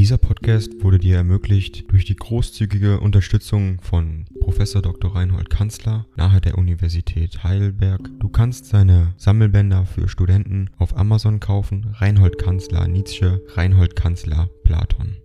[0.00, 4.56] Dieser Podcast wurde dir ermöglicht durch die großzügige Unterstützung von Prof.
[4.56, 5.14] Dr.
[5.14, 8.08] Reinhold Kanzler nahe der Universität Heidelberg.
[8.18, 11.94] Du kannst seine Sammelbänder für Studenten auf Amazon kaufen.
[11.98, 15.18] Reinhold Kanzler Nietzsche, Reinhold Kanzler Platon.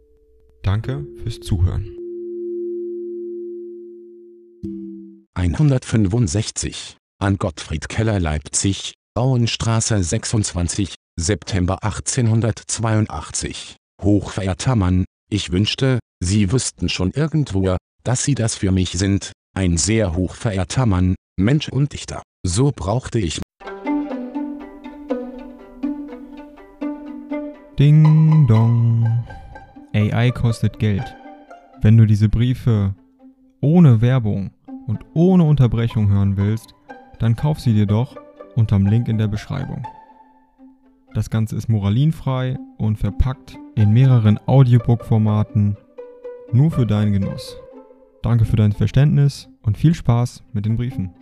[0.62, 1.88] Danke fürs Zuhören.
[5.36, 13.78] 165 an Gottfried Keller Leipzig, Auenstraße 26, September 1882.
[14.02, 19.78] Hochverehrter Mann, ich wünschte, Sie wüssten schon irgendwo, dass Sie das für mich sind, ein
[19.78, 22.22] sehr hochverehrter Mann, Mensch und Dichter.
[22.46, 23.42] So brauchte ich.
[27.80, 29.26] Ding dong.
[29.94, 31.16] AI kostet Geld.
[31.82, 32.96] Wenn du diese Briefe
[33.62, 34.52] ohne Werbung
[34.88, 36.74] und ohne Unterbrechung hören willst,
[37.20, 38.16] dann kauf sie dir doch
[38.56, 39.86] unterm Link in der Beschreibung.
[41.14, 45.78] Das Ganze ist moralinfrei und verpackt in mehreren Audiobook-Formaten
[46.52, 47.58] nur für deinen Genuss.
[48.22, 51.14] Danke für dein Verständnis und viel Spaß mit den Briefen.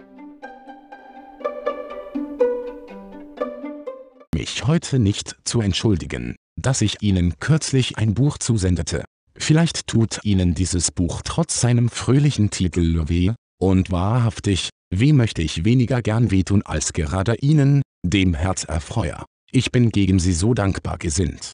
[4.36, 9.04] Mich heute nicht zu entschuldigen, dass ich Ihnen kürzlich ein Buch zusendete.
[9.36, 15.64] Vielleicht tut Ihnen dieses Buch trotz seinem fröhlichen Titel weh, und wahrhaftig, wie möchte ich
[15.64, 19.26] weniger gern wehtun als gerade Ihnen, dem Herzerfreuer.
[19.52, 21.54] Ich bin gegen Sie so dankbar gesinnt.